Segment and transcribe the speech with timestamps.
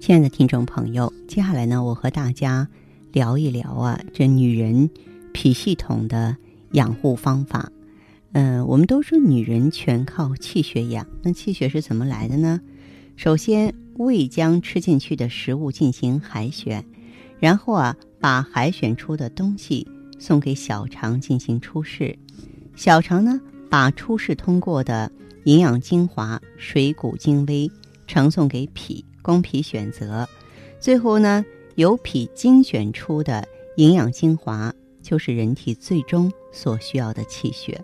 [0.00, 2.66] 亲爱的听众朋友，接下来呢，我和大家
[3.12, 4.88] 聊一聊啊，这女人
[5.34, 6.34] 脾系统的
[6.72, 7.70] 养护方法。
[8.32, 12.58] 嗯，我们都说女人全靠气血养，那气血是怎么来的呢？
[13.14, 16.82] 首先，胃将吃进去的食物进行海选，
[17.38, 19.86] 然后啊，把海选出的东西
[20.18, 22.18] 送给小肠进行出试，
[22.74, 25.12] 小肠呢，把出试通过的
[25.44, 27.70] 营养精华、水谷精微
[28.06, 29.04] 呈送给脾。
[29.22, 30.28] 供脾选择，
[30.78, 37.82] 最后呢，由脾精选出的营养精华，就是人体最终所需要的气血。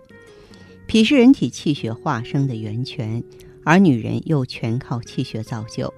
[0.85, 3.23] 脾是人体气血化生的源泉，
[3.63, 5.93] 而女人又全靠气血造就。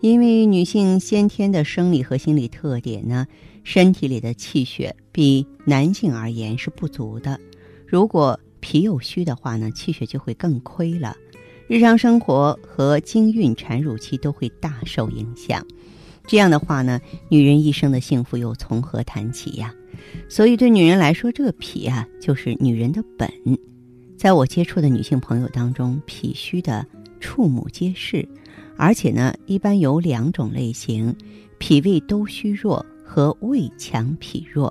[0.00, 3.28] 因为女性先天的生理和心理特点呢，
[3.62, 7.38] 身体里的气血比男性而言是不足的。
[7.86, 11.16] 如果脾有虚的话呢，气血就会更亏了。
[11.72, 15.66] 日常生活和经孕、产乳期都会大受影响，
[16.26, 19.74] 这样的话呢，女人一生的幸福又从何谈起呀？
[20.28, 23.26] 所以，对女人来说，这个脾啊，就是女人的本。
[24.18, 26.86] 在我接触的女性朋友当中，脾虚的
[27.20, 28.28] 触目皆是，
[28.76, 31.16] 而且呢，一般有两种类型：
[31.56, 34.70] 脾胃都虚弱和胃强脾弱。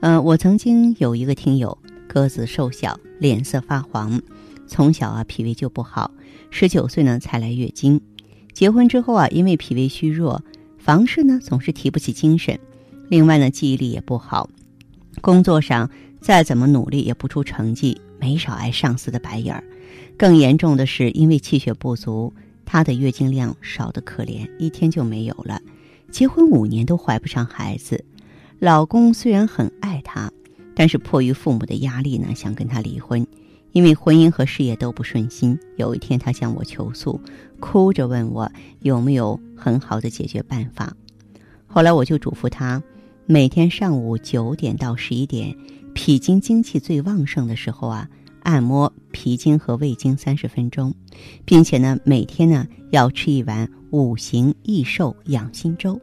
[0.00, 1.76] 嗯，我曾经有一个听友，
[2.08, 4.18] 个子瘦小，脸色发黄。
[4.72, 6.10] 从小啊，脾胃就不好，
[6.48, 8.00] 十九岁呢才来月经。
[8.54, 10.42] 结婚之后啊，因为脾胃虚弱，
[10.78, 12.58] 房事呢总是提不起精神。
[13.10, 14.48] 另外呢，记忆力也不好，
[15.20, 15.90] 工作上
[16.22, 19.62] 再怎么努力也不出成绩，没少挨上司的白眼儿。
[20.16, 22.32] 更严重的是，因为气血不足，
[22.64, 25.60] 她的月经量少得可怜，一天就没有了。
[26.10, 28.02] 结婚五年都怀不上孩子，
[28.58, 30.32] 老公虽然很爱她，
[30.74, 33.26] 但是迫于父母的压力呢，想跟她离婚。
[33.72, 37.20] 因为婚姻和事业都不顺心，有一天他向我求诉，
[37.58, 38.50] 哭着问我
[38.80, 40.94] 有没有很好的解决办法。
[41.66, 42.82] 后来我就嘱咐他，
[43.26, 45.56] 每天上午九点到十一点，
[45.94, 48.08] 脾经精气最旺盛的时候啊，
[48.42, 50.94] 按摩脾经和胃经三十分钟，
[51.46, 55.98] 并且呢，每天呢要吃一碗五行益寿养心粥。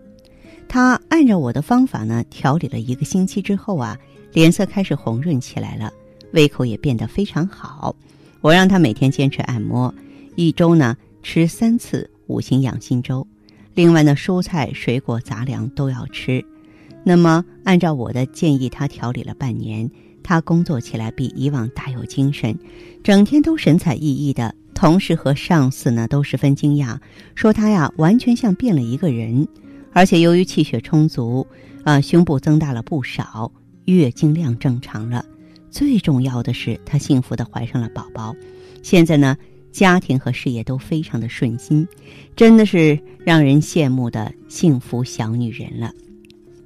[0.68, 3.98] 他按照我的方法呢调理了一个星期之后啊，
[4.34, 5.92] 脸色开始红润起来了。
[6.32, 7.96] 胃口也变得非常好，
[8.42, 9.94] 我让他每天坚持按摩，
[10.36, 13.26] 一周呢吃三次五行养心粥，
[13.74, 16.44] 另外呢蔬菜、水果、杂粮都要吃。
[17.04, 19.90] 那么按照我的建议，他调理了半年，
[20.22, 22.58] 他工作起来比以往大有精神，
[23.04, 24.54] 整天都神采奕奕的。
[24.76, 26.98] 同事和上司呢都十分惊讶，
[27.36, 29.46] 说他呀完全像变了一个人，
[29.92, 31.46] 而且由于气血充足，
[31.84, 33.52] 啊胸部增大了不少，
[33.84, 35.26] 月经量正常了。
[35.72, 38.36] 最重要的是，她幸福的怀上了宝宝，
[38.82, 39.38] 现在呢，
[39.72, 41.88] 家庭和事业都非常的顺心，
[42.36, 45.94] 真的是让人羡慕的幸福小女人了。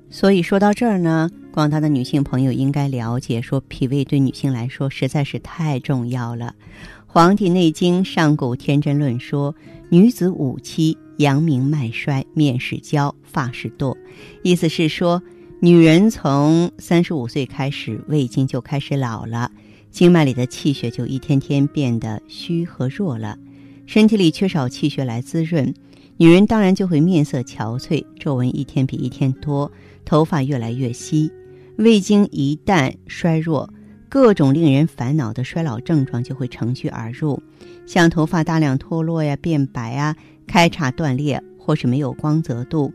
[0.09, 6.55] 所以说到这儿呢，广大的女性朋友应该了解，说脾胃对女性来说实在是太重要了。
[7.05, 9.53] 《黄帝内经·上古天真论》说
[9.89, 13.95] ：“女子五七，阳明脉衰，面始焦，发始堕。”
[14.43, 15.21] 意思是说。
[15.63, 19.49] 女人从三十五岁开始，胃经就开始老了，
[19.91, 23.37] 经脉里的气血就一天天变得虚和弱了，
[23.85, 25.73] 身体里缺少气血来滋润，
[26.17, 29.71] 女人当然就会面色憔悴，皱纹一天比一天多，
[30.03, 31.31] 头发越来越稀。
[31.77, 33.73] 胃经一旦衰弱，
[34.09, 37.41] 各种令人烦恼的衰老症状就会乘虚而入，
[37.85, 40.13] 像头发大量脱落呀、变白啊、
[40.45, 42.91] 开叉断裂，或是没有光泽度，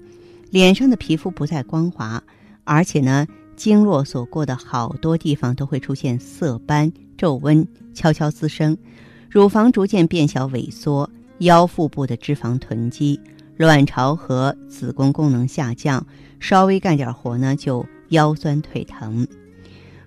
[0.51, 2.23] 脸上的皮肤不再光滑。
[2.69, 3.27] 而且呢，
[3.57, 8.77] 经络所过的好多地方都会出现色斑、皱纹，悄悄滋生；
[9.31, 13.19] 乳房逐渐变小萎缩，腰腹部的脂肪囤积，
[13.57, 16.07] 卵巢和子宫功能下降，
[16.39, 19.27] 稍微干点活呢就腰酸腿疼。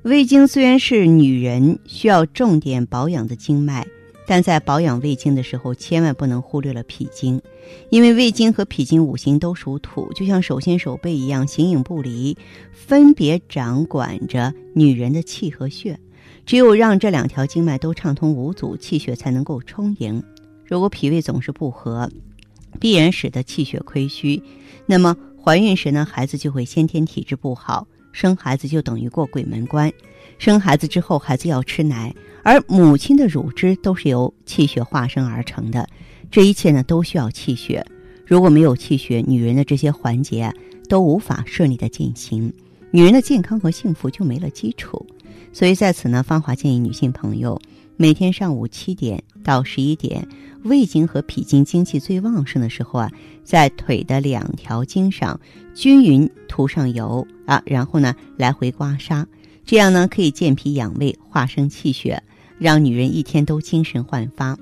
[0.04, 3.88] 胃经虽然是女人需要重点保养的经脉。
[4.32, 7.42] 但在保养胃经的时候，千万不能忽略了脾经，
[7.90, 12.38] 因为胃经和脾经五行都属土，就像手心手背一样，形影不离，
[12.72, 16.00] 分别掌管着女人的气和血。
[16.46, 20.24] 只有让这两条经脉都畅通无阻，气血才能够充盈。
[20.66, 22.10] 如果脾胃总是不和，
[22.80, 24.42] 必然使得气血亏虚，
[24.86, 29.92] 那么怀孕时呢，孩子就会先天体质不好，生孩子就等于过鬼门关。
[30.38, 32.14] 生孩子之后，孩子要吃奶，
[32.44, 35.88] 而母亲的乳汁都是由气血化生而成的，
[36.32, 37.86] 这一切呢都需要气血。
[38.26, 40.52] 如果没有气血，女人的这些环节
[40.88, 42.52] 都无法顺利的进行，
[42.90, 45.06] 女人的健康和幸福就没了基础。
[45.54, 47.62] 所以在此呢，芳华建议女性朋友
[48.02, 50.28] 每天上午七点到十一点，
[50.64, 53.12] 胃经和脾经精气最旺盛的时候啊，
[53.44, 55.40] 在腿的两条经上
[55.76, 59.24] 均匀涂上油啊，然后呢来回刮痧，
[59.66, 62.24] 这样呢可以健脾养胃、化生气血，
[62.58, 64.58] 让女人一天都精神焕发。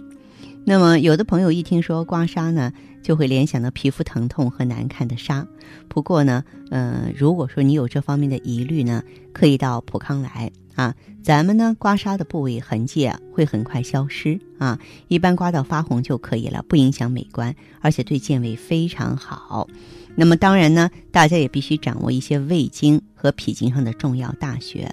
[0.65, 5.47] 那么，有的朋友一听说刮痧呢，就会联想到皮肤疼痛和难看的痧。
[5.87, 9.01] 不过呢，呃，如果说你有这方面的疑虑呢，
[9.31, 10.95] 可以到普康来啊。
[11.21, 14.79] 咱们呢，刮痧的部位痕迹啊会很快消失啊，
[15.09, 19.67] 一般刮到发红就可以了，不影响美观，而且对健胃非常好。
[20.15, 24.89] 那么当然呢，大家也必须掌握一些胃经和脾经上的重要大穴。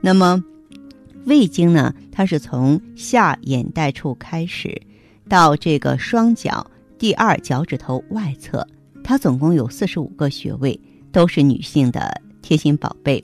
[0.00, 0.42] 那么，
[1.24, 4.80] 胃经呢，它是从下眼袋处开始。
[5.28, 6.64] 到这个双脚
[6.98, 8.64] 第二脚趾头外侧，
[9.02, 10.80] 它总共有四十五个穴位，
[11.10, 13.22] 都是女性的贴心宝贝。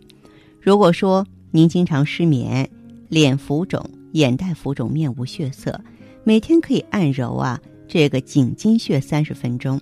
[0.60, 2.68] 如果说您经常失眠、
[3.10, 5.78] 脸浮肿、眼袋浮肿、面无血色，
[6.24, 9.78] 每天可以按揉啊这个颈筋穴三十分钟。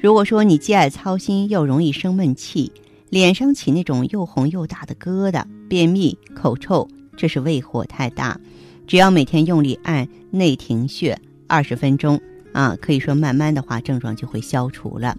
[0.00, 2.72] 如果说你既爱操心又容易生闷气，
[3.08, 8.40] 脸上起那种又红又大的疙瘩、便秘、口臭，这是胃火太大。
[8.88, 11.16] 只要每天用力按内庭穴。
[11.48, 12.20] 二十分钟
[12.52, 15.16] 啊，可以说慢慢的话，症状就会消除了。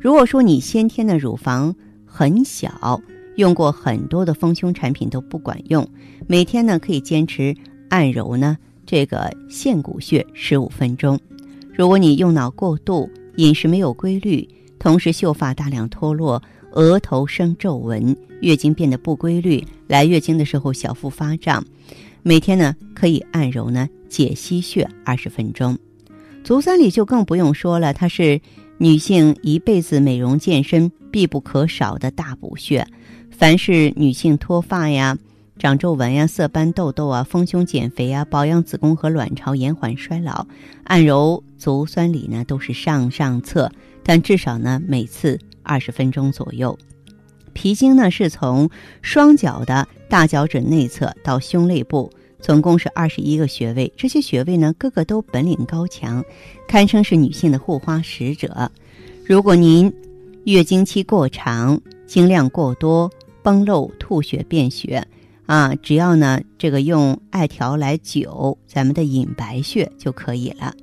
[0.00, 1.76] 如果说你先天的乳房
[2.06, 3.02] 很小，
[3.36, 5.86] 用过很多的丰胸产品都不管用，
[6.26, 7.54] 每天呢可以坚持
[7.88, 11.18] 按揉呢这个线骨穴十五分钟。
[11.72, 14.46] 如果你用脑过度，饮食没有规律，
[14.78, 16.42] 同时秀发大量脱落，
[16.72, 21.64] 额头生皱纹，月经变得不规律，来月经的时候小腹发胀。
[22.22, 25.76] 每天呢，可以按揉呢解析穴二十分钟。
[26.44, 28.40] 足三里就更不用说了，它是
[28.76, 32.86] 女性一辈子美容健身必不可少的大补穴。
[33.32, 35.18] 凡是女性脱发呀、
[35.58, 40.46] 长皱纹呀、色斑痘痘啊、丰胸减肥啊、保养子宫和卵巢、延缓衰老，
[40.84, 43.70] 按揉足三里呢都是上上策。
[44.04, 46.78] 但至少呢每次二十分钟左右。
[47.52, 48.68] 脾经呢是从
[49.00, 53.92] 双脚的大脚趾内侧到胸肋部，总共是二十一个穴位。
[53.96, 56.24] 这些穴位呢，个个都本领高强，
[56.66, 58.70] 堪称是女性的护花使者。
[59.24, 59.92] 如果您
[60.44, 63.08] 月经期过长、经量过多、
[63.42, 65.06] 崩漏、吐血、便血
[65.46, 70.74] 啊，只要呢这个用艾条来灸咱们的隐白穴就可以了。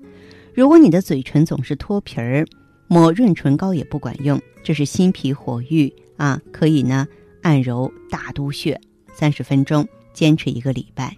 [0.54, 2.46] 如果你的嘴唇总是脱皮儿，
[2.88, 5.94] 抹润唇膏也不管用，这是心脾火郁。
[6.18, 7.08] 啊，可以呢，
[7.42, 8.78] 按揉大都穴
[9.14, 11.16] 三十分钟，坚持一个礼拜。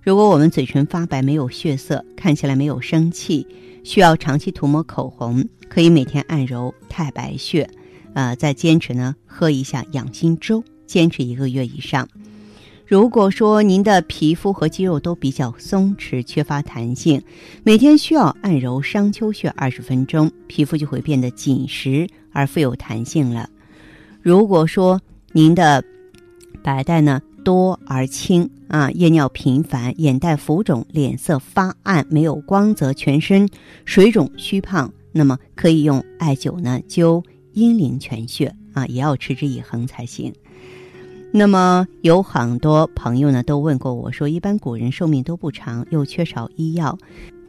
[0.00, 3.44] 如果我们嘴唇发白、没有血色，看起来没有生气，
[3.82, 7.68] 需要长期涂抹口红，可以每天按揉太白穴，
[8.14, 12.08] 呃，再坚持呢，喝一下养心粥，坚持一个月以上。
[12.86, 17.20] 如果说您的皮肤和肌肉都比较松弛、缺乏弹性，
[17.64, 23.50] 每天需要按揉商丘穴二十分钟，皮肤就会变得紧实而富有弹性了。
[24.22, 25.00] 如果说
[25.32, 25.82] 您的
[26.62, 33.48] 白带呢多而轻啊，夜尿频繁，眼袋浮肿，脸色发暗，没有光泽，全身
[33.84, 40.32] 水肿虚胖，那么可以用艾灸呢灸阴陵泉穴啊，也要持之以恒才行。
[41.32, 46.96] 那么有很多朋友呢都问过我说，一般古人寿命都不长，又缺少医药，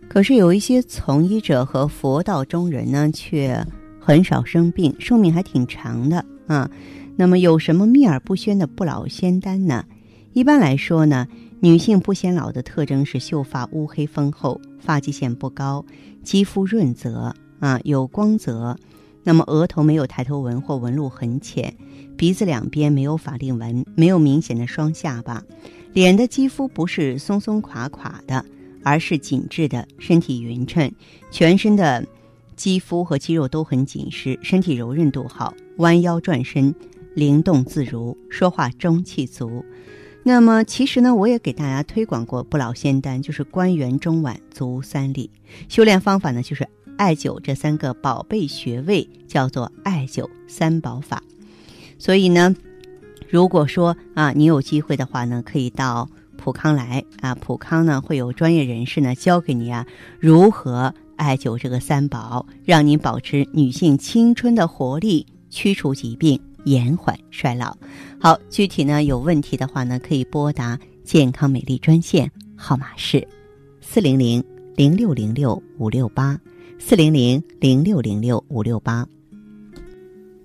[0.09, 3.65] 可是有一些从医者和佛道中人呢却
[3.99, 6.25] 很少生病，寿命还挺长的。
[6.47, 6.69] 啊，
[7.15, 9.85] 那么有什么秘而不宣的不老仙丹呢？
[10.33, 11.27] 一般来说呢，
[11.61, 15.85] 女性不显老的特征是秀发乌黑丰厚，发际线不高，
[16.23, 18.75] 肌肤润泽啊有光泽。
[19.27, 21.75] 那么额头没有抬头纹或纹路很浅，
[22.15, 25.43] 鼻子两边没有法令纹，没有明显的双下巴，
[25.91, 28.45] 脸的肌肤不是松松垮垮的，
[28.85, 30.89] 而是紧致的，身体匀称，
[31.29, 32.05] 全身的。
[32.55, 36.73] 肌肤和肌肉都很紧实，身体柔韧度好，弯腰转身
[37.13, 39.63] 灵动自如，说话中气足。
[40.23, 45.29] 那么其实呢，我也给大家推广过不老仙丹，就是关元、中脘、足三里。
[45.69, 51.23] 修炼方法呢，就是艾灸这三个宝贝穴位，叫做艾灸三宝法。
[51.97, 52.53] 所以呢，
[53.29, 59.85] 如果说啊，你有机会的话呢，可以到普康来啊，普康呢会有专业人士呢教给你啊
[60.19, 60.93] 如何。
[61.15, 67.75] 艾灸这个三宝，让您保持女性青春的活力，驱除疾病，延缓衰老。
[68.19, 73.27] 好，具体呢有问题的话呢，可以拨打健康美丽专线，号码是
[73.81, 74.43] 四零零
[74.75, 76.39] 零六零六五六八
[76.79, 79.05] 四零零零六零六五六八。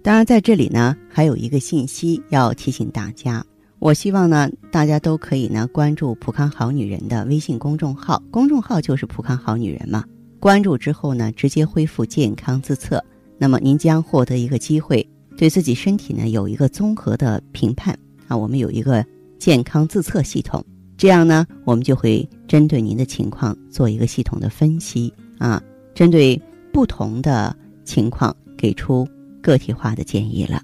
[0.03, 3.45] 当然，在这里呢，还有一个信息要提醒大家。
[3.79, 10.05] 我希望呢，大家都可以呢关注“普康好女人”的微信公众号，公众号就是“普康好女人”嘛。
[10.41, 13.03] 关注之后呢，直接恢复健康自测，
[13.39, 17.97] 那么您将获得一个机会，对自己身体呢有一个综合的评判
[18.27, 18.37] 啊。
[18.37, 19.05] 我们有一个
[19.39, 20.65] 健康自测系统，
[20.97, 25.63] 这样呢，我们就会针对您的情况做一个系统的分析啊，
[25.95, 26.41] 针对
[26.73, 29.09] 不同的情况给出。
[29.43, 30.63] 个体化的建议了。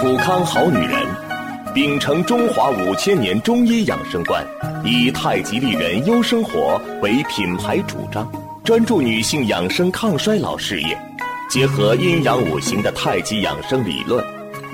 [0.00, 1.06] 普康好女人，
[1.74, 4.42] 秉承中华五千年中医养生观，
[4.82, 8.26] 以太极丽人优生活为品牌主张，
[8.64, 10.98] 专注女性养生抗衰老事业，
[11.50, 14.24] 结合阴阳五行的太极养生理论，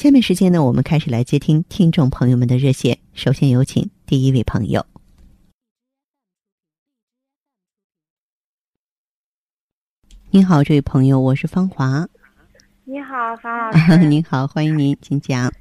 [0.00, 2.98] 下面时间呢，我们开始来接听听众朋友们的热线。
[3.12, 4.86] 首先有请第一位朋友。
[10.30, 12.08] 您好，这位朋友，我是芳华。
[12.84, 13.98] 你好，方老师。
[14.08, 15.52] 您好，欢迎您，请讲。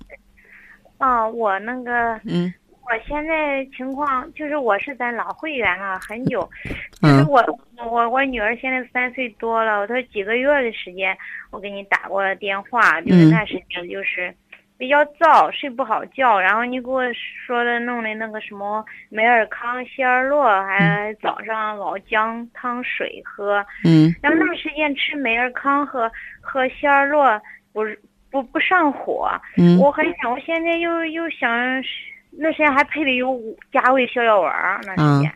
[1.00, 1.92] 啊，我那个，
[2.24, 2.54] 嗯，
[2.90, 6.50] 我现在情况就是我是咱老会员了很久，
[7.02, 7.44] 就是我
[7.90, 11.16] 我我女儿现在三岁多了，她几个月的时间。
[11.52, 14.32] 我给你打过了电话，就是那时间就是
[14.78, 16.40] 比较燥，睡不好觉。
[16.40, 23.66] 然后你给我说的弄的那个什么美尔康、希尔洛，还早上熬姜汤水喝。
[23.84, 24.14] 嗯。
[24.22, 27.42] 然后那时间吃美尔康和和希尔洛
[27.74, 27.82] 不
[28.30, 29.32] 不不上火。
[29.58, 29.80] 嗯。
[29.80, 31.50] 我很想，我现在又又想，
[32.32, 33.40] 那时间还配的有
[33.72, 34.54] 加味逍遥丸
[34.86, 35.32] 那时间。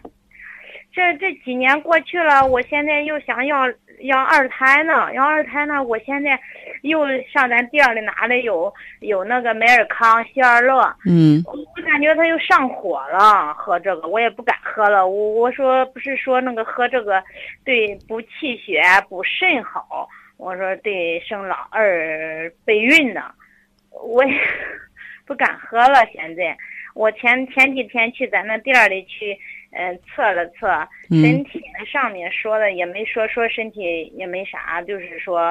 [0.91, 3.63] 这这几年过去了，我现在又想要。
[3.99, 6.37] 要二胎呢，要二胎呢，我现在
[6.81, 15.07] 又上咱店里拿的有有那个美尔康、希尔乐，嗯，我感觉他又上火了，喝这个我也不敢喝了。
[15.07, 17.23] 我我说不是说那个喝这个
[17.63, 23.31] 对补气血、补肾好，我说对生老二备孕呢，
[23.91, 24.33] 我也
[25.25, 26.05] 不敢喝了。
[26.11, 26.57] 现在
[26.93, 29.37] 我前前几天去咱那店里去。
[29.75, 30.67] 嗯，测了测
[31.09, 35.41] 身体，那上面说的也没说说身体也没啥，就是说，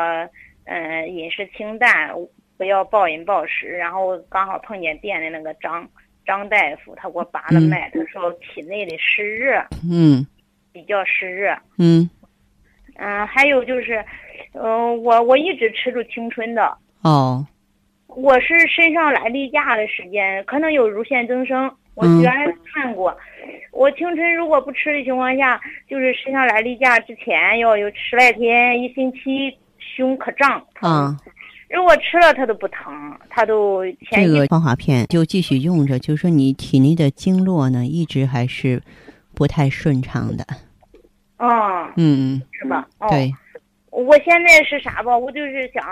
[0.63, 2.09] 嗯，饮食清淡，
[2.57, 3.67] 不要暴饮暴食。
[3.67, 5.85] 然后刚好碰见店的那个张
[6.25, 10.25] 张大夫，他给我拔了脉，他说体内的湿热，嗯，
[10.73, 12.09] 比较湿热，嗯，
[12.95, 14.05] 嗯，还有就是，
[14.53, 17.45] 嗯，我我一直吃住青春的，哦，
[18.17, 21.71] 我是身上来例假的时间，可能有乳腺增生。
[21.95, 23.15] 我原来看过，
[23.71, 30.65] 我青春如果不吃的情况下，就是身上来例假之前要有十来天、一星期胸可胀。
[30.81, 31.15] 啊，
[31.69, 33.85] 如果吃了它都不疼，它都。
[34.11, 38.83] 这个芳华片就继续用着，就是说你体内的经络呢一直还是
[39.35, 40.47] 不太顺畅的。
[41.37, 41.87] 哦。
[41.97, 42.43] 嗯嗯。
[42.53, 42.87] 是吧？
[43.11, 43.31] 对。
[43.91, 45.17] 我现在是啥吧？
[45.17, 45.85] 我就是想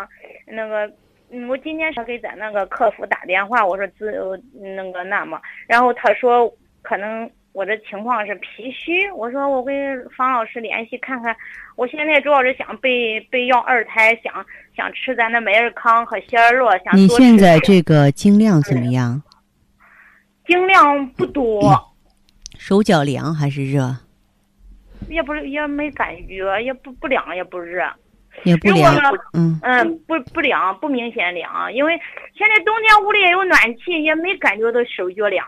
[0.47, 0.91] 那个。
[1.33, 4.11] 嗯，我今天想给咱那个客服打电话，我说自
[4.53, 11.37] 那个那么，然后他说可能我这情况是脾虚，我说我跟方老师联系看看，
[11.77, 14.45] 我现在主要是想备备要二胎，想
[14.77, 19.23] 想吃咱的美尔康和仙儿乐，想你现在这个经量怎么样？
[20.47, 21.95] 经量不多，
[22.59, 23.97] 手脚凉还是热？
[25.09, 27.85] 也不是也没感觉，也不不凉也不热。
[28.45, 28.95] 也不凉，
[29.33, 31.99] 嗯嗯，不不凉，不明显凉，因为
[32.35, 35.47] 现在冬天屋里也有暖气，也没感觉到手脚凉。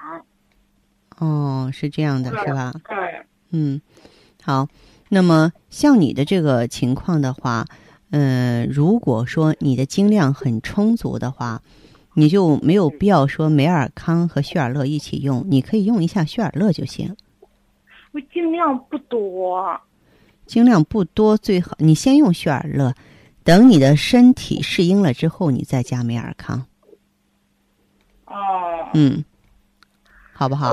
[1.19, 2.73] 哦，是这样的，是吧？
[2.89, 3.81] 嗯嗯，
[4.43, 4.69] 好。
[5.09, 7.67] 那么像你的这个情况的话，
[8.11, 11.61] 呃，如果说你的精量很充足的话，
[12.15, 17.15] 你就没有必要说美尔康和血尔乐一起用，你可以用一下血尔乐就行。
[18.13, 19.79] 我精量不多。
[20.47, 22.95] 精量不多，最好你先用血尔乐，
[23.45, 26.67] 等你的身体适应了之后，你再加美尔康。
[28.27, 28.35] 哦。
[28.95, 29.25] 嗯，
[30.33, 30.73] 好不好？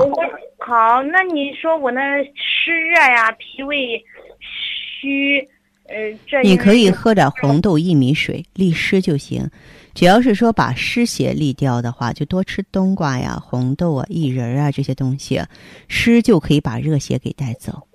[0.58, 2.00] 好，那你说我那
[2.34, 4.04] 湿热呀，脾胃
[4.38, 5.40] 虚，
[5.88, 9.48] 呃，这你可以喝点红豆薏米水利湿就行。
[9.94, 15.42] 只要是说把湿邪利掉的话，就多吃冬瓜呀、红豆啊、薏仁啊这些东西，
[15.88, 17.88] 湿就可以把热邪给带走。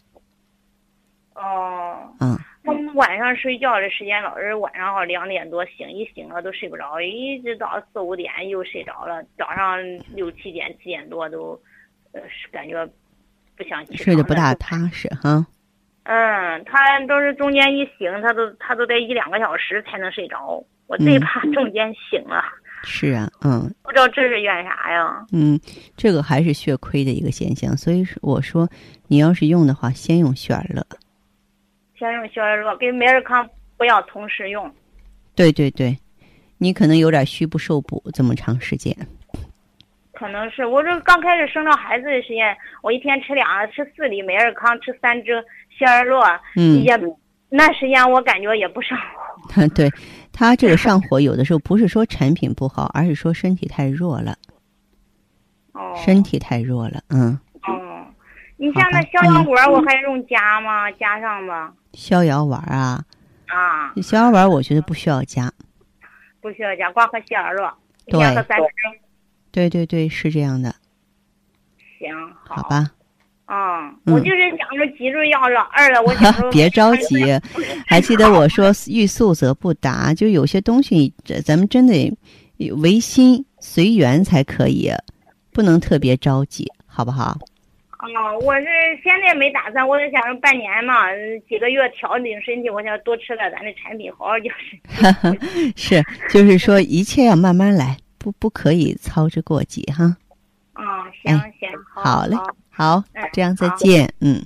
[1.45, 2.13] 哦。
[2.19, 9.77] 嗯，我们晚上睡觉的时间老是晚上好两点多醒，一醒了都睡不着，一直到四五点又睡着了，早上
[10.13, 11.59] 六七点七点多都，
[12.11, 12.85] 呃，是感觉
[13.55, 14.03] 不想起床。
[14.03, 14.53] 睡得不大。
[14.55, 15.45] 踏实哈。
[16.03, 20.63] 嗯，他都是中间一醒，他都他都得一两个小时才能睡着。
[20.87, 22.43] 我最嗯怕中间醒了，
[22.83, 25.25] 是啊，嗯不知道这是怨啥呀？
[25.33, 25.59] 嗯，
[25.97, 28.69] 这个还是血亏的一个现象，所以我说
[29.07, 30.85] 你要是用的话，先用血尔乐。
[31.97, 33.47] 先用消炎弱，跟美尔康
[33.77, 34.69] 不要同时用。
[35.35, 35.97] 对对对，
[36.57, 38.95] 你可能有点虚不受补，这么长时间。
[40.13, 45.43] 可能是我这刚开始生了孩子的时间，我一天吃两，吃四粒美尔康，吃三支
[45.77, 46.23] 消炎弱，
[46.55, 46.97] 嗯，也
[47.49, 49.67] 那时间我感觉也不上火。
[49.75, 49.91] 对，
[50.31, 54.37] 他这个上火有的时候不是说产品不好，而是说身体太弱了，
[55.73, 57.01] 哦，身体太弱了。
[57.09, 57.39] 嗯，哦，
[58.57, 60.89] 你像那逍遥丸，我还用加吗？
[60.93, 61.73] 加上吧。
[61.93, 63.03] 逍遥丸啊，
[63.47, 65.51] 啊，逍遥丸我觉得不需要加。
[66.41, 67.73] 不需要加，光喝消炎乐，
[68.05, 68.65] 一对天喝三支。
[69.51, 70.73] 对对对，是这样的，
[71.99, 72.13] 行，
[72.43, 72.91] 好吧？
[73.47, 77.17] 嗯，嗯我就是想着急着要老二了，我想说 别着急，
[77.87, 82.15] 还记得我说欲速则不达，就有些东西，这咱们真得
[82.81, 84.91] 唯心随缘才可以，
[85.51, 87.37] 不能特别着急，好不好？
[88.13, 88.65] 哦，我是
[89.03, 91.07] 现在没打算，我是想着半年嘛，
[91.49, 95.73] 几个月调整身体，我想多吃点咱的产品，好好养身体。
[95.75, 100.15] 是，就是说一切要慢慢来，不不可以操之过急哈。
[100.73, 104.45] 啊，行哎行，好嘞好好嗯，这样再见，嗯。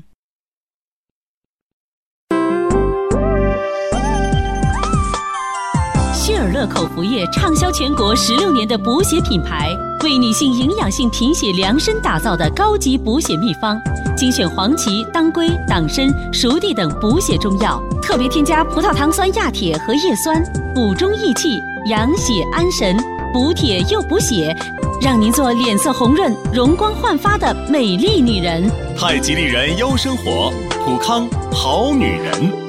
[6.30, 13.82] 希尔乐口服液畅销全国十六年的补血品牌，为女性营养性贫血量身打造的高级补血秘方，
[14.16, 20.40] 精选黄芪、当归、党参、熟地等补血中药，特别添加葡萄糖酸亚铁和叶酸，
[20.76, 22.96] 补中益气，养血安神，
[23.34, 24.56] 补铁又补血，
[25.02, 28.70] 让您做脸色红润、容光焕发的美丽女人。
[28.96, 30.54] 太极丽人优生活，
[30.86, 32.69] 普康好女人。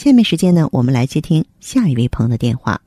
[0.00, 2.80] 下面时间呢，我们来接听下一位朋友的电话。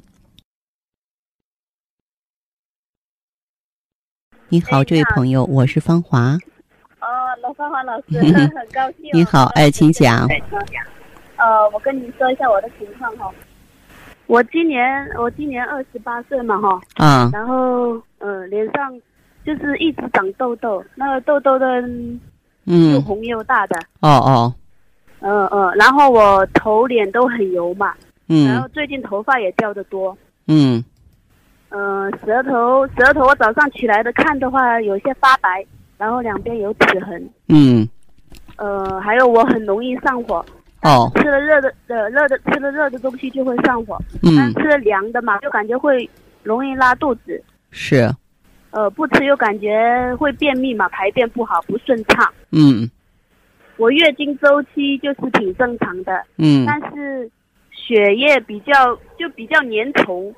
[4.50, 6.36] 你好，哎这位朋友，我是芳华。
[7.02, 7.06] 哦，
[7.44, 8.18] 罗芳华老师，
[8.58, 9.12] 很高兴。
[9.14, 10.28] 你好，哎，请讲。
[11.38, 13.32] 呃，我跟你说一下我的情况哈。
[14.26, 18.92] 我今年我今年二十八岁嘛哈，啊，然后呃脸上
[19.46, 22.20] 就是一直长痘痘，那个痘痘的嗯
[22.94, 24.56] 又嗯，红又大的，哦哦，
[25.24, 27.94] 嗯嗯，然后我头脸都很油嘛，
[28.28, 28.48] 嗯。
[28.48, 30.16] 然后嗯最近头发也掉的多，
[30.48, 30.84] 嗯。
[31.76, 35.66] 嗯、舌头舌头我早上起来的看的话有些发白，
[35.98, 37.90] 然后两边有齿痕，嗯，
[38.58, 40.46] 呃，还有我很容易上火，
[40.84, 46.08] 哦，吃了热的呃热的吃了热的东西就会上火，但嗯吃了凉的嘛就感觉会
[46.44, 48.08] 容易拉肚子，是，
[48.70, 52.32] 呃不吃又感觉会便秘嘛，排便不好不顺畅。
[52.52, 52.88] 嗯
[53.78, 57.30] 我月经周期就是挺正常的，嗯但是
[57.72, 60.34] 血液比较就比较粘稠。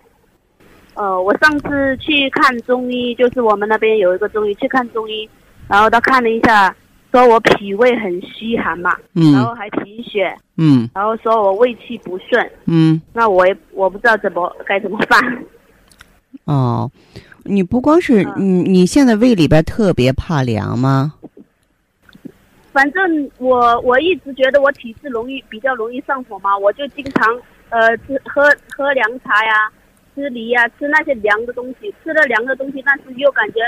[0.95, 5.29] 呃，我上次去看中医，就是我们那边有一个中医去看中医，
[5.67, 6.73] 然后他看了一下，
[7.11, 12.49] 说我脾胃很虚寒嘛，嗯然后嗯还贫血，嗯然后说我胃气不顺。
[12.67, 15.43] 嗯，那我也我不知道怎么该怎么办。
[16.45, 16.89] 哦，
[17.43, 21.15] 你不光是嗯你，你现在胃里边特别怕凉吗？
[22.75, 27.33] 反正我我一直觉得我体质容易比较容易上火嘛，我就经常
[27.69, 29.71] 呃吃喝喝凉茶呀，
[30.13, 33.59] 吃梨呀，吃那些凉的东西，吃了凉的东西，但是又感觉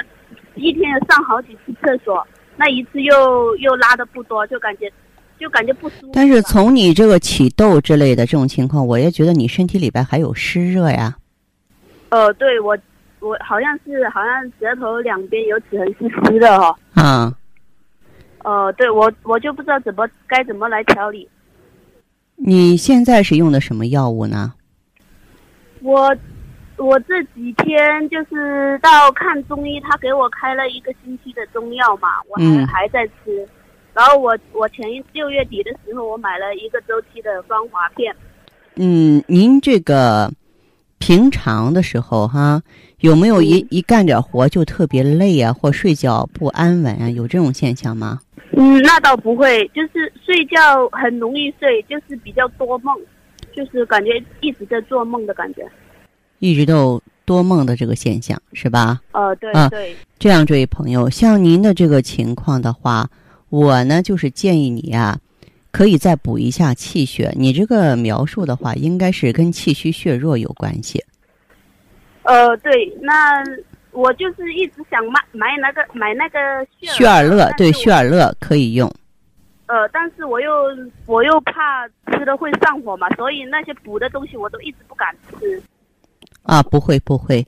[0.55, 4.91] 一天上好几次厕所，那一次又又拉的不多，就感觉
[5.39, 6.11] 就感觉不舒服。
[6.13, 11.15] 但是从你这个起痘之类的这种情况，我也觉得你身体里边还有湿热呀。
[12.09, 12.77] 呃，对我
[13.21, 16.75] 我好像是好像舌头两边有齿痕是湿的哦。
[16.93, 17.33] 啊，
[18.43, 21.28] 呃，对我我就不知道怎么该怎么来调理。
[22.36, 24.54] 你现在是用的什么药物呢？
[25.82, 26.15] 我
[26.78, 33.47] 我这几天就是到看中医，他给我开了一个星期的中药嘛，我还、嗯还在吃。
[33.93, 38.15] 然后我我前一六月底的时候，我买了一个周期的芳华片。
[38.76, 40.32] 嗯，您这个
[41.00, 42.62] 平常的时候哈，
[43.00, 47.10] 有没有一一干点活就特别累啊，或睡觉不安稳啊？
[47.10, 48.19] 有这种现象吗？
[48.51, 52.95] 嗯，那倒不会，就是睡觉很容易睡，就是比较多梦，
[53.53, 55.67] 就是感觉一直在做梦的感觉。
[56.39, 59.01] 一直都有多梦的这个现象是吧？
[59.12, 63.10] 呃，对、啊对，这样，这位朋友，像您的这个情况的话，
[63.49, 65.19] 我呢就是建议你啊，
[65.71, 67.33] 可以再补一下气血。
[67.36, 71.03] 你这个描述的话，应该是跟气虚血弱有关系。
[72.23, 73.43] 呃，对，那
[73.97, 76.39] 我就是一直想买买那个买那个
[76.79, 78.88] 血尔乐，对，但是我血尔乐可以用。
[79.65, 80.51] 呃，但是我又
[81.07, 85.60] 我又怕吃了会上火嘛，所以那些补的东西我都一直不敢吃。
[86.43, 87.43] 啊，不会不会，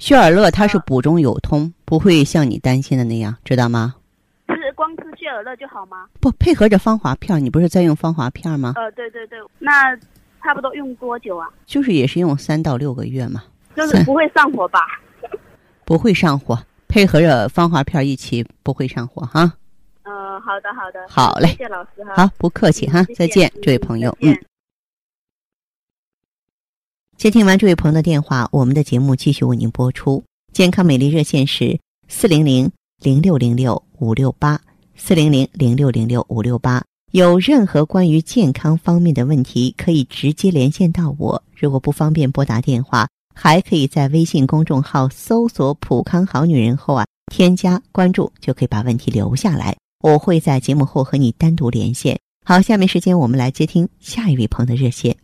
[0.00, 3.94] 血尔乐它是啊补中有通，不会像你担心的那样，知道吗？
[4.48, 6.08] 吃光吃血尔乐就好吗？
[6.20, 8.72] 不配合着芳华片，你不是在用芳华片吗？
[8.74, 9.94] 呃，对对对，那
[10.42, 11.48] 差不多用多久啊？
[11.64, 13.44] 就是也是用三到六个月嘛，
[13.76, 14.80] 就是不会上火吧？
[15.84, 19.52] 不会上火，配合着芳华片一起不会上火哈。
[20.02, 22.14] 呃，好的好的，好嘞谢谢老师哈。
[22.16, 24.36] 好，不客气哈再见，嗯这位朋友，嗯。
[27.16, 30.22] 接听完这位朋友的电话，我们的节目继续为您播出。
[30.52, 34.60] 健康美丽热线是四零零零六零六五六八
[34.94, 36.82] 四零零零六零六五六八。
[37.12, 41.42] 有任何关于健康方面的问题，可以直接连线到我。
[41.56, 49.76] 如果不方便拨打电话，还可以在微信公众号搜索“普康好女人”后啊，添加关注，就可以把问题留下来。
[50.00, 52.18] 我会在节目后和你单独连线。
[52.44, 55.16] 好，下面时间我们来接听下一位朋友的热线。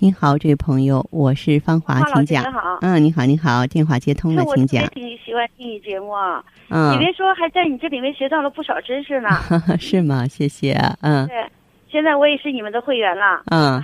[0.00, 2.58] 您好，这位朋友，我是芳华，请讲师您。
[2.58, 9.28] 好，嗯，你好，你好，电话接通了，请讲喜欢听你节目啊，嗯你，别说，还在你这里面学到了不少知识呢。
[9.78, 10.26] 是吗？
[10.26, 10.72] 谢谢。
[11.00, 11.50] 嗯对，
[11.90, 13.42] 现在我也是你们的会员了。
[13.46, 13.82] 嗯，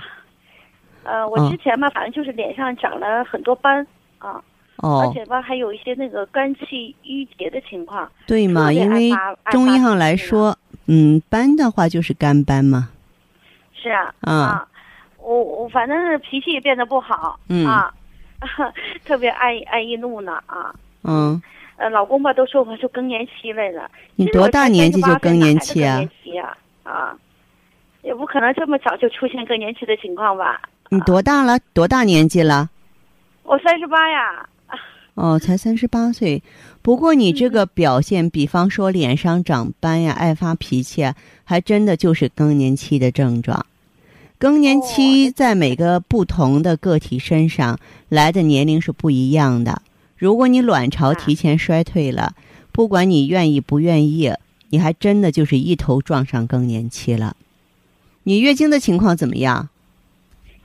[1.05, 3.85] 呃，我嗯之前嘛，反正就是脸上长了很多斑
[4.17, 4.41] 啊，
[4.77, 8.11] 而哦，且吧，还有一些那个肝气郁结的情况。
[8.27, 9.11] 对嘛，因为
[9.51, 12.89] 中医上来说，嗯，斑的话就是肝斑嘛。
[13.73, 14.67] 是啊，嗯啊，
[15.19, 17.93] 我我反正是脾气也变得不好，嗯啊，
[19.05, 20.73] 特别爱爱易怒呢啊。
[21.03, 21.39] 嗯，
[21.77, 23.89] 呃，老公吧都说我是更年期来了。
[24.15, 26.01] 你多大年纪就更年期啊
[26.83, 27.15] 啊，
[28.05, 30.61] 也不可能这么早就出现更年期的情况吧？
[30.89, 31.57] 你多大了？
[31.73, 32.69] 多大年纪了？
[33.43, 34.47] 我三十八呀，
[35.15, 36.43] 哦，才三十八岁。
[36.83, 43.65] 不过你这个表现，比方说脸上长斑呀、爱发脾气啊，还真的就是更年期的症状。
[44.37, 49.81] 更年期哦在每个不同的个体身上来的年龄是不一样的。
[50.15, 52.33] 如果你卵巢提前衰退了，
[52.71, 54.31] 不管你愿意不愿意，
[54.69, 57.35] 你还真的就是一头撞上更年期了。
[58.25, 59.69] 你月经的情况怎么样？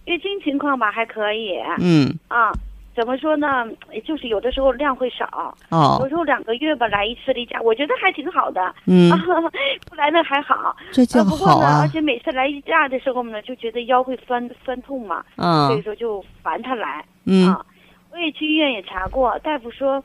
[0.06, 2.52] 月经情况吧还可以嗯，啊。
[2.92, 3.64] 怎么说呢？
[4.04, 8.74] 就是有的时候量会少，哦有，时候两个月吧来一次例假，我觉得还挺好的。
[8.86, 9.08] 嗯，
[9.88, 11.88] 不来那还好，这叫呃不过呢，好啊而。
[11.88, 17.02] 且每次来例假的时候呢，就觉得腰会酸酸痛嘛，所以嗯说就烦他来。
[17.24, 17.64] 嗯啊，
[18.12, 20.02] 我也去医院也查过，大夫说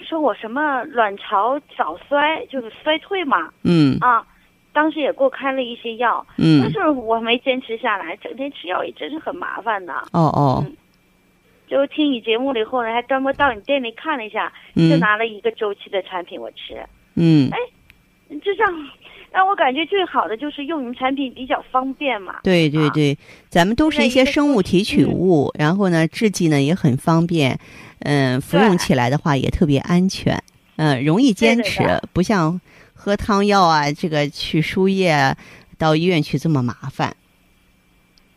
[0.00, 4.24] 说我什么卵巢早衰，就是衰退嘛，嗯啊，
[4.78, 9.92] 当时也给我开了一些药，但嗯，是我没坚持下来，整天吃药也真是很麻烦的。
[10.12, 10.64] 哦哦，
[11.66, 16.80] 就听你节目了以后呢，还专门到你店里看了一下，就嗯拿了一个周期的产品我吃，
[17.16, 17.58] 嗯，哎，
[18.44, 18.72] 就像
[19.32, 22.34] 让我感觉最好的就是用你们产品比较方便嘛。
[22.34, 27.58] 啊对对对，咱们都是一些生物提取嗯物，然后呢，制剂呢也很方便，
[27.98, 30.40] 嗯，服用起来的话也特别安全，
[30.76, 32.60] 嗯，容易坚持不像
[32.98, 35.36] 喝汤药啊，这个去输液啊
[35.78, 37.14] 到医院去这么麻烦。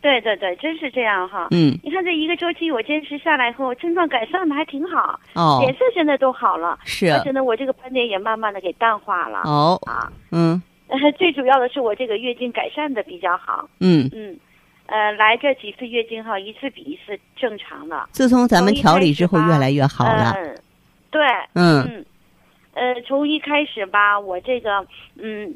[0.00, 1.48] 对对对，真是这样哈。
[1.50, 9.42] 嗯，你看这一个周期我坚持下来后，症状改善的还挺好，哦，脸色现在都好了，是而且呢，我这个斑点也慢慢的给淡化了。
[9.44, 10.62] 哦，啊，嗯
[11.18, 13.68] 最主要的是我这个月经改善的比较好。
[13.80, 14.08] 嗯。
[14.12, 14.36] 嗯，
[14.86, 18.08] 呃，来这几次月经哈，一次比一次正常了。
[18.12, 20.34] 自从咱们调理之后越来越好了。
[20.36, 20.56] 嗯，
[21.10, 21.22] 对，
[21.54, 22.04] 嗯嗯，
[22.74, 25.54] 呃，从一开始吧，我这个嗯，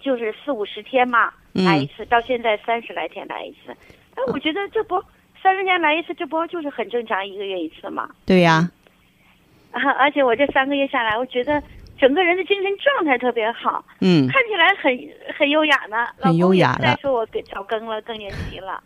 [0.00, 3.76] 就是四五十天嘛嗯来一次，到现在三十来天来一次。
[4.14, 5.02] 哎，我觉得这不
[5.42, 8.08] 三十天来一次，这不就是很正常，一个月一次嘛？
[8.24, 8.70] 对呀，
[9.72, 11.62] 啊， 而且我这三个月下来，我觉得
[11.98, 15.96] 整个人的精神状态特别好，嗯，看起来很很优雅呢。
[16.18, 18.82] 很优雅了老公也再说我给早更了，更年期了。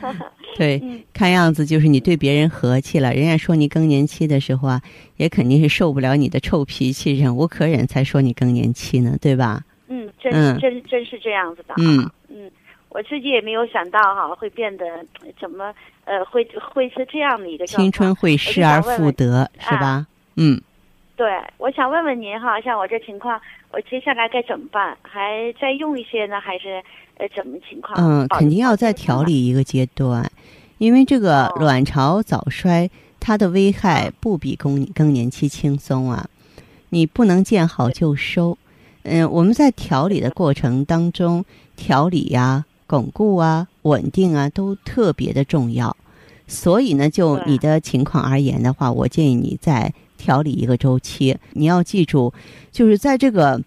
[0.56, 3.12] 对， 嗯看样子就是你对别人和气了。
[3.12, 4.80] 人家说你更年期的时候啊，
[5.16, 9.62] 也肯定是受不了你的臭脾气，忍无可忍才说你更年期呢，对吧？
[9.88, 11.76] 嗯，真、嗯真真是这样子的啊。
[11.80, 12.50] 嗯嗯，
[12.90, 14.86] 我自己也没有想到哈，会变得
[15.20, 17.66] 呃怎么呃会会是这样的一个。
[17.66, 20.06] 青春会失而复得，是吧？
[20.36, 20.60] 嗯，
[21.22, 24.98] 对，我想问问您哈，像我这情况，我接下来该怎么办？
[25.02, 26.82] 还再用一些呢，还是
[27.16, 27.94] 呃怎么情况？
[27.96, 30.28] 嗯，肯定要再调理一个阶段，
[30.78, 36.26] 因为这个哦卵巢早衰，它的危害不比更更年期轻松啊。
[36.88, 38.58] 你不能见好就收。
[39.04, 41.44] 嗯，我们在调理的过程当中，
[41.76, 45.96] 调理呀、巩固啊、稳定啊，都特别的重要。
[46.48, 51.36] 所以呢，就你的情况而言的话，我建议你再调理一个周期。
[51.54, 52.32] 你要记住，
[52.70, 53.60] 就是在这个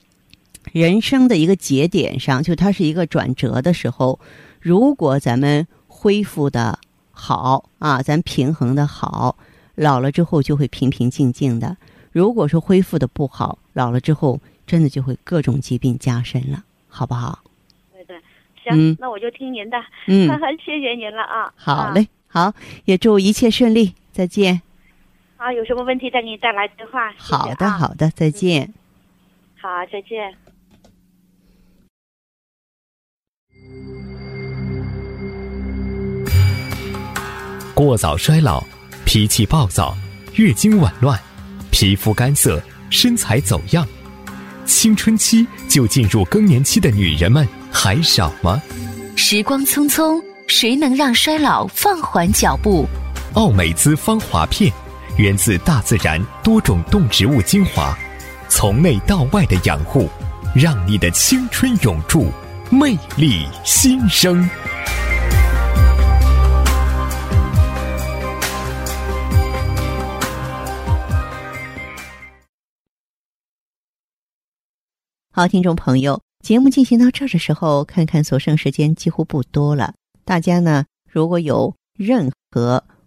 [0.72, 4.18] 人生的一个节点上，就它是一个转折的时候，
[4.62, 6.80] 如果咱们恢复的
[7.12, 9.36] 好啊，咱平衡的好，
[9.76, 11.76] 老了之后就会平平静静的。
[12.13, 17.44] 如果说恢复的不好，老了之后真的就会各种疾病加深了，好不好？
[17.91, 18.15] 对对，
[18.63, 20.30] 行，嗯那我就听您的，嗯，
[20.63, 21.44] 谢谢您了啊。
[21.44, 22.54] 啊好嘞，好，
[22.86, 24.62] 也祝一切顺利，再见。
[25.38, 27.12] 好，有什么问题再给你带来电话。
[27.13, 28.74] 谢谢好的，啊好的，再见。
[29.62, 30.34] 好，再见。
[37.74, 38.63] 过早衰老、
[39.06, 39.93] 脾气暴躁、
[40.36, 41.19] 月经紊乱、
[41.69, 43.86] 皮肤干涩、身材走样，
[44.65, 48.62] 青春期就进入更年期的女人们还少吗？
[49.17, 52.86] 时光匆匆，谁能让衰老放缓脚步？
[53.34, 54.71] 奥美姿芳华片，
[55.17, 57.97] 源自大自然多种动植物精华，
[58.49, 60.10] 从内到外的养护，
[60.54, 62.28] 让你的青春永驻，
[62.69, 64.45] 魅力新生。
[75.32, 79.93] 好，听众朋友，节目进行到这儿的时候，看看所剩时间几乎不多了。
[80.25, 82.84] 大家呢，如果有任何